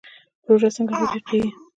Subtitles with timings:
[0.43, 1.49] پروژه څنګه تطبیقیږي؟